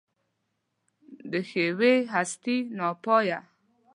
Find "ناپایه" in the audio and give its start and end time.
2.77-3.39